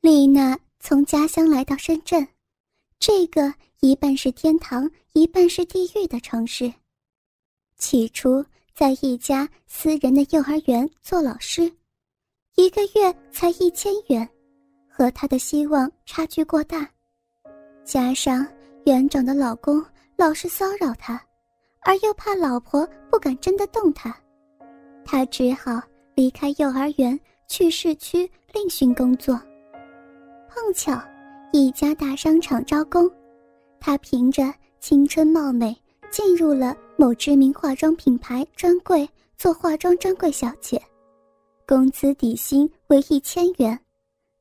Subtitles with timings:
[0.00, 2.26] 丽娜从家乡来到深圳，
[2.98, 6.72] 这个一半是天堂，一半是地狱的城市。
[7.76, 8.42] 起初
[8.74, 11.70] 在一家私人的幼儿园做老师，
[12.56, 14.26] 一个月才一千元，
[14.88, 16.88] 和她的希望差距过大。
[17.84, 18.46] 加上
[18.86, 19.84] 园长的老公
[20.16, 21.22] 老是骚扰她，
[21.82, 24.18] 而又怕老婆不敢真的动她，
[25.04, 25.78] 她只好
[26.14, 29.38] 离开幼儿园去市区另寻工作。
[30.52, 31.00] 碰巧，
[31.52, 33.08] 一家大商场招工，
[33.78, 35.76] 她凭着青春貌美
[36.10, 40.82] 进入了某知名化妆品牌专柜做化妆专柜小姐，
[41.68, 43.78] 工资底薪为一千元，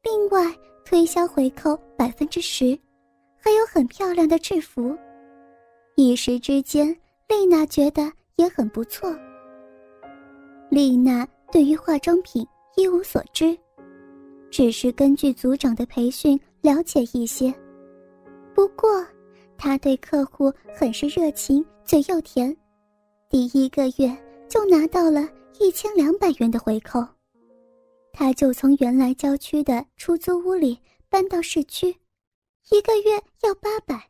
[0.01, 0.51] 另外
[0.83, 2.77] 推销回扣百分之十，
[3.37, 4.97] 还有很漂亮的制服。
[5.95, 6.87] 一时之间，
[7.27, 9.15] 丽娜觉得也很不错。
[10.71, 12.45] 丽娜对于化妆品
[12.75, 13.55] 一无所知。
[14.51, 17.53] 只是根据组长的培训了解一些，
[18.53, 19.05] 不过
[19.57, 22.55] 他对客户很是热情，嘴又甜，
[23.29, 27.05] 第一个月就拿到了一千两百元的回扣。
[28.11, 30.77] 他就从原来郊区的出租屋里
[31.09, 31.95] 搬到市区，
[32.71, 34.03] 一个月要八百。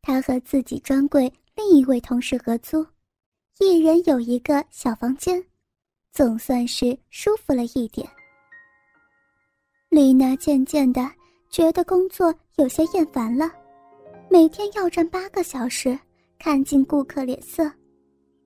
[0.00, 2.84] 他和自己专柜另一位同事合租，
[3.60, 5.44] 一人有一个小房间，
[6.10, 8.08] 总算是舒服了一点。
[9.92, 11.06] 丽娜渐渐的
[11.50, 13.52] 觉得工作有些厌烦了，
[14.30, 15.98] 每天要站八个小时，
[16.38, 17.70] 看尽顾客脸色。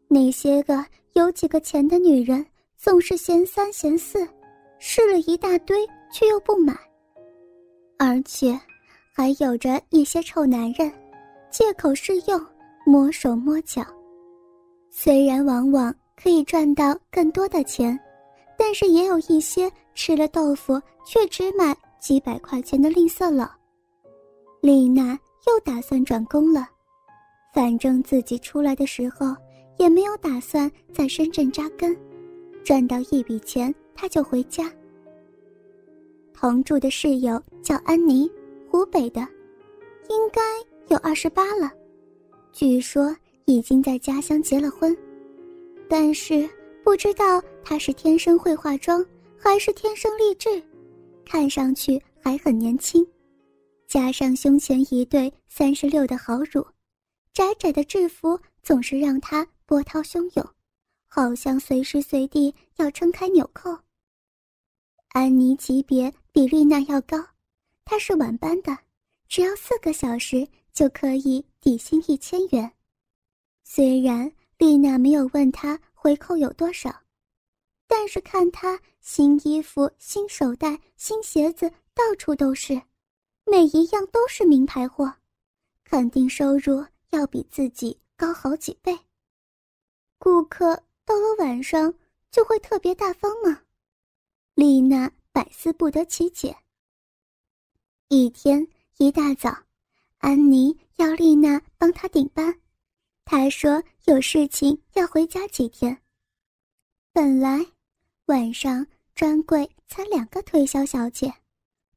[0.09, 2.45] 那些个有几个钱的女人
[2.77, 4.27] 总是嫌三嫌四，
[4.81, 6.77] 试了一大堆却又不买。
[7.97, 8.59] 而且，
[9.15, 10.93] 还有着一些臭男人，
[11.49, 12.45] 借口试用，
[12.85, 13.85] 摸手摸脚。
[14.91, 17.97] 虽然往往可以赚到更多的钱。
[18.59, 23.49] 但是也有一些吃了豆腐却只买几百块钱的吝啬佬。
[24.61, 26.69] 丽娜又打算转工了，
[27.55, 29.37] 反正自己出来的时候
[29.79, 31.97] 也没有打算在深圳扎根，
[32.65, 34.73] 赚到一笔钱她就回家。
[36.33, 38.31] 同住的室友叫安妮，
[38.71, 39.21] 湖北的，
[40.09, 40.41] 应该
[40.89, 41.71] 有二十八了，
[42.53, 43.15] 据说
[43.45, 44.97] 已经在家乡结了婚，
[45.89, 46.49] 但是。
[46.85, 49.05] 不知道她是天生会化妆，
[49.37, 50.63] 还是天生丽质，
[51.25, 53.05] 看上去还很年轻。
[53.89, 56.65] 加上胸前一对三十六的好乳，
[57.35, 60.49] 窄窄的制服总是让她波涛汹涌，
[61.09, 63.77] 好像随时随地要撑开纽扣。
[65.09, 67.19] 安妮级别比丽娜要高，
[67.85, 68.79] 她是晚班的，
[69.27, 72.71] 只要四个小时就可以底薪一千元。
[73.65, 75.77] 虽然丽娜没有问她。
[75.99, 76.95] 回扣有多少？
[77.87, 82.83] 但是看他新衣服、新手袋、新鞋子到处都是，
[83.45, 85.13] 每一样都是名牌货，
[85.85, 88.99] 肯定收入要比自己高好几倍。
[90.19, 91.95] 顾客到了晚上
[92.31, 93.63] 就会特别大方吗？
[94.55, 96.57] 丽娜百思不得其解。
[98.09, 98.67] 一天
[98.99, 99.65] 一大早，
[100.19, 102.61] 安妮要丽娜帮她顶班。
[103.25, 106.01] 她说有事情要回家几天。
[107.13, 107.67] 本来
[108.27, 111.33] 晚上专柜才两个推销小姐，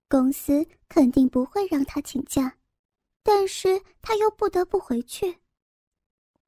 [0.08, 2.56] 公司肯定不会让她请假，
[3.24, 5.40] 但是她又不得不回去。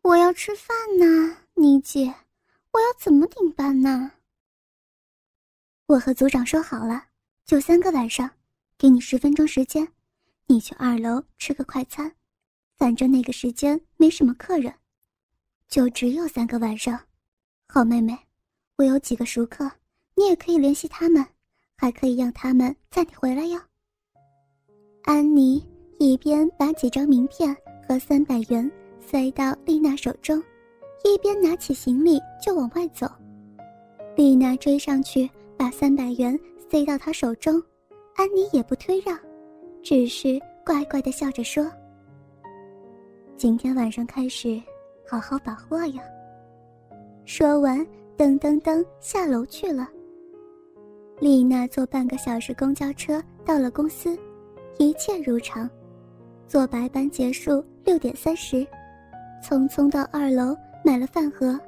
[0.04, 2.14] 我要吃饭呢，妮姐，
[2.72, 4.12] 我要怎么顶班呢？
[5.88, 7.08] 我和组长说好了，
[7.44, 8.30] 就三个晚上，
[8.78, 9.92] 给你十分钟时间，
[10.46, 12.16] 你去二楼吃个快餐。
[12.78, 14.72] 反正那个时间没什么客人，
[15.68, 17.08] 就只有三个晚上。
[17.68, 18.18] 好妹妹，
[18.78, 19.70] 我有几个熟客，
[20.16, 21.26] 你也可以联系他们，
[21.78, 23.60] 还可以让他们载你回来哟。
[25.04, 25.64] 安妮
[26.00, 27.56] 一边把几张名片
[27.88, 30.42] 和三百元塞到丽娜手中，
[31.04, 33.08] 一边拿起行李就往外走。
[34.16, 36.38] 丽娜追上去，把三百元
[36.70, 37.62] 塞到她手中，
[38.16, 39.18] 安妮也不推让，
[39.84, 41.72] 只是乖乖的笑着说。
[43.38, 44.62] 今天晚上开始，
[45.08, 46.04] 好好把货呀。
[47.26, 47.86] 说完，
[48.22, 49.90] 噔噔噔下楼去了。
[51.20, 54.16] 丽娜坐半个小时公交车到了公司，
[54.78, 55.68] 一切如常。
[56.48, 58.58] 坐白班结束六点三十，
[59.44, 61.60] 匆匆到二楼买了饭盒，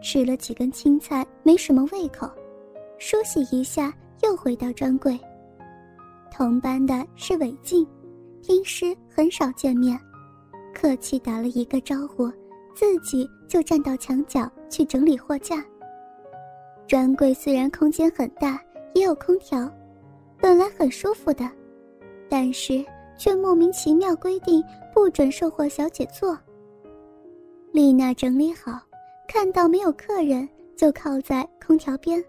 [0.00, 2.30] 吃了几根青菜，没什么胃口，
[3.00, 3.92] 梳洗一下
[4.22, 5.18] 又回到专柜。
[6.30, 7.84] 同班的是韦静，
[8.44, 9.98] 平时很少见面。
[10.72, 12.30] 客气打了一个招呼，
[12.76, 15.64] 自己就站到墙角去整理货架。
[16.86, 18.62] 专柜虽然空间很大，
[18.94, 19.68] 也有空调，
[20.38, 21.50] 本来很舒服的，
[22.28, 22.84] 但是
[23.18, 24.62] 却莫名其妙规定
[24.94, 26.38] 不准售货小姐坐。
[27.72, 28.80] 丽娜整理好，
[29.26, 32.24] 看到没有客人，就靠在空调边，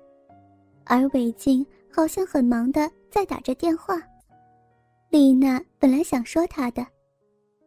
[0.86, 4.01] 而韦静好像很忙的在打着电话。
[5.10, 6.86] 丽娜本来想说他的，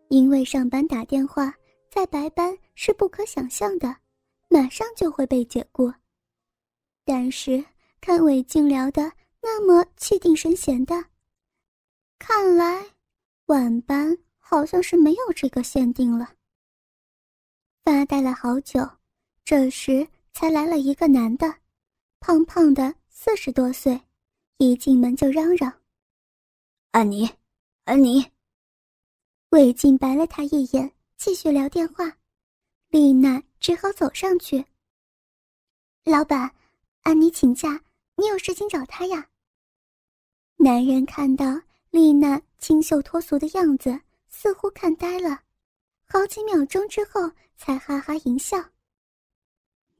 [0.08, 1.54] 因为上班打电话
[1.88, 3.94] 在白班是不可想象的，
[4.48, 5.90] 马上就会被解雇。
[7.12, 7.64] 但是
[8.00, 9.10] 看韦静聊的
[9.42, 11.06] 那么气定神闲的，
[12.20, 12.86] 看来
[13.46, 16.36] 晚班好像是没有这个限定了。
[17.82, 18.88] 发呆了好久，
[19.44, 21.52] 这时才来了一个男的，
[22.20, 24.00] 胖胖的，四十多岁，
[24.58, 25.80] 一进门就嚷嚷。
[26.92, 27.28] 安妮，
[27.86, 28.24] 安妮。
[29.48, 32.18] 魏静白了他一眼，继续聊电话。
[32.86, 34.64] 丽娜只好走上去。
[36.04, 36.54] 老板，
[37.02, 37.82] 安妮请假，
[38.16, 39.28] 你有事情找她呀？
[40.56, 41.46] 男人看到
[41.90, 45.40] 丽娜清秀脱俗的样子，似乎看呆了，
[46.04, 48.58] 好几秒钟之后才哈哈一笑。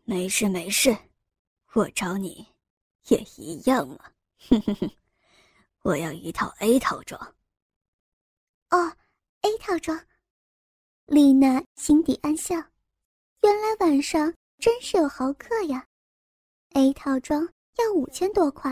[0.05, 0.97] 没事没事，
[1.73, 2.47] 我找你，
[3.09, 4.13] 也一样啊。
[4.49, 4.91] 哼哼哼。
[5.83, 7.19] 我要一套 A 套装。
[8.69, 8.97] 哦
[9.41, 9.99] ，A 套装，
[11.07, 12.55] 丽娜心底暗笑，
[13.43, 15.87] 原来晚上真是有豪客呀
[16.75, 18.71] ！A 套装要五千多块，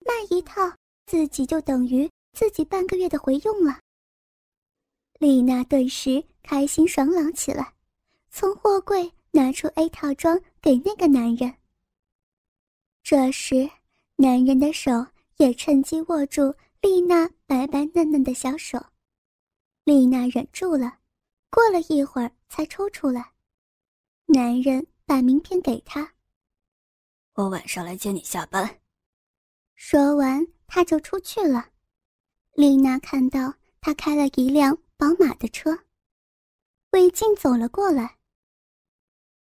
[0.00, 0.62] 卖一套
[1.06, 3.78] 自己就等于自己半个月的回用了。
[5.18, 7.74] 丽娜顿时开心爽朗起来，
[8.30, 11.54] 从货柜拿出 A 套装给那个男人。
[13.02, 13.70] 这时，
[14.16, 15.06] 男人的手。
[15.38, 18.78] 也趁机握住丽娜白白嫩嫩的小手，
[19.82, 21.00] 丽娜忍住了，
[21.50, 23.32] 过了一会儿才抽出来。
[24.26, 26.13] 男人把名片给她，
[27.34, 28.80] 我晚上来接你下班。
[29.74, 31.70] 说完，他就出去了。
[32.52, 35.76] 丽娜看到他开了一辆宝马的车，
[36.90, 38.18] 魏静走了过来。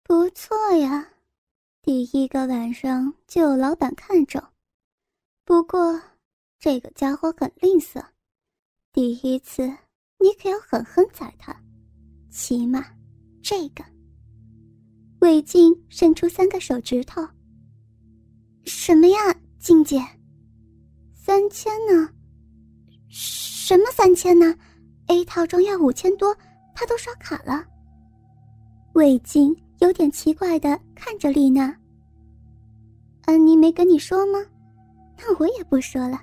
[0.03, 1.13] 不错呀，
[1.81, 4.43] 第一个晚上就有老板看中。
[5.45, 6.03] 不过，
[6.59, 8.05] 这个家伙很吝啬。
[8.93, 9.63] 第一次，
[10.19, 11.57] 你可要狠狠宰他。
[12.31, 12.85] 起码，
[13.41, 13.85] 这个。
[15.21, 17.25] 魏静伸出三个手指头。
[18.67, 19.17] 什么呀，
[19.61, 20.05] 静姐？
[21.15, 22.09] 三千呢？
[23.09, 24.53] 什么三千呢
[25.07, 26.37] ？A 套装要五千多，
[26.75, 27.65] 他都刷卡了。
[28.95, 31.73] 魏静有点奇怪的看着丽娜。
[33.23, 34.39] 安妮没跟你说吗？
[35.17, 36.21] 那我也不说了，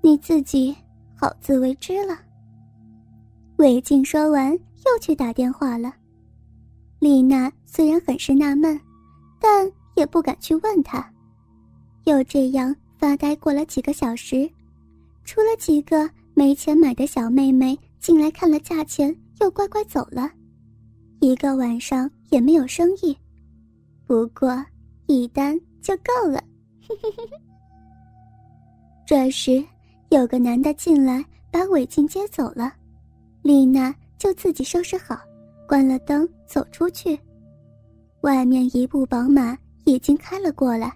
[0.00, 0.74] 你自己
[1.16, 2.16] 好自为之了。
[3.56, 5.92] 魏静说完，又去打电话了。
[7.00, 8.80] 丽娜虽然很是纳闷，
[9.40, 11.12] 但也不敢去问他。
[12.04, 14.48] 又这样发呆过了几个小时，
[15.24, 20.30] 除了几个没钱买的小妹妹进来看了价钱，又乖乖走了。
[21.20, 23.16] 一个晚上也没有生意，
[24.06, 24.64] 不过
[25.06, 26.42] 一单就够了。
[29.06, 29.64] 这时，
[30.10, 32.72] 有个男的进来，把韦静接走了。
[33.42, 35.18] 丽娜就自己收拾好，
[35.66, 37.18] 关了灯，走出去。
[38.20, 40.92] 外面一部宝马已经开了过来，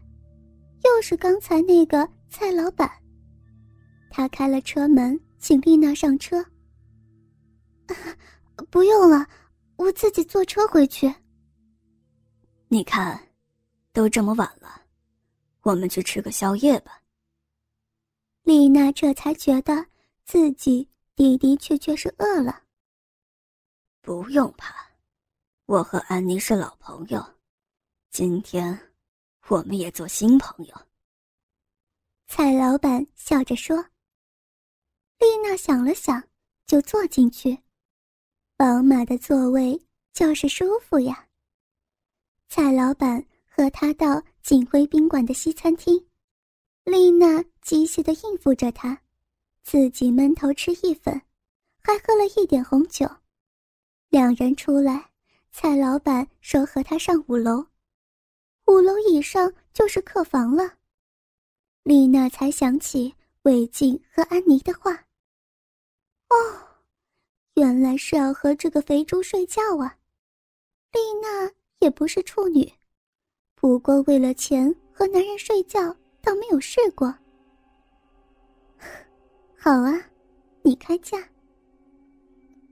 [0.85, 2.91] 又是刚才那个蔡老板。
[4.11, 6.45] 他开了车门，请丽娜上车。
[8.71, 9.27] 不用了，
[9.77, 11.13] 我自己坐车回去。
[12.69, 13.19] 你看，
[13.93, 14.83] 都这么晚了，
[15.63, 17.01] 我们去吃个宵夜吧。
[18.43, 19.87] 丽娜这才觉得
[20.25, 22.63] 自己的的确确是饿了。
[24.01, 24.75] 不用怕，
[25.67, 27.25] 我和安妮是老朋友，
[28.11, 28.79] 今天
[29.49, 30.75] 我们也做新朋友。
[32.27, 33.77] 蔡老板笑着说。
[35.19, 36.23] 丽娜想了想，
[36.67, 37.59] 就坐进去。
[38.57, 39.81] 宝马的座位
[40.13, 41.27] 就是舒服呀。
[42.49, 46.07] 蔡老板和他到锦辉宾馆的西餐厅。
[46.85, 49.01] 丽娜机械的应付着他，
[49.63, 51.21] 自己闷头吃意粉，
[51.83, 53.07] 还喝了一点红酒。
[54.09, 55.11] 两人出来，
[55.51, 57.67] 蔡老板说和他上五楼，
[58.69, 60.75] 五楼以上就是客房了。
[61.83, 64.93] 丽娜才想起魏静和安妮的话。
[66.29, 66.37] 哦，
[67.55, 69.97] 原来是要和这个肥猪睡觉啊！
[70.93, 72.71] 丽娜也不是处女，
[73.55, 75.97] 不过为了钱和男人睡觉。
[76.21, 77.15] 倒没有试过。
[79.57, 79.99] 好啊，
[80.63, 81.17] 你开价。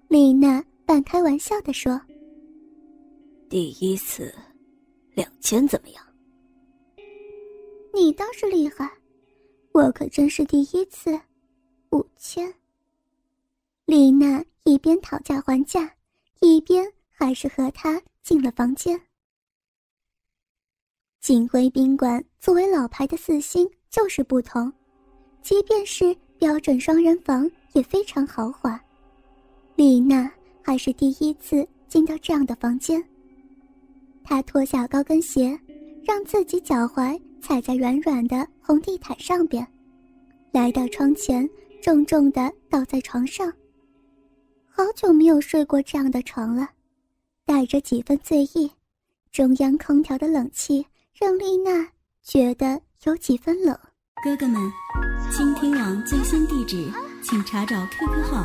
[0.09, 1.99] 丽娜半开玩笑的说
[3.49, 4.35] ：“第一次，
[5.17, 6.07] 两千怎么样？”
[7.93, 8.89] 你倒是厉害，
[9.73, 11.19] 我可真是第一次，
[11.91, 12.55] 五千。
[13.87, 15.91] 丽娜一边讨价还价，
[16.41, 19.01] 一边还是和他进了房间。
[21.21, 24.71] 锦辉宾馆作为老牌的四星，就是不同，
[25.41, 28.79] 即便是标准双人房也非常豪华。
[29.75, 30.31] 丽娜
[30.63, 33.03] 还是第一次进到这样的房间。
[34.29, 35.57] 她脱下高跟鞋，
[36.05, 39.65] 让自己脚踝踩在软软的红地毯上边，
[40.51, 41.49] 来到窗前，
[41.81, 43.51] 重重的倒在床上。
[44.69, 46.69] 好久没有睡过这样的床了，
[47.45, 48.69] 带着几分醉意。
[49.31, 51.89] 中央空调的冷气让丽娜
[52.25, 53.79] 觉得有几分冷。
[54.25, 54.61] 哥哥们，
[55.31, 56.91] 倾听网最新地址，
[57.23, 58.45] 请查找 QQ 号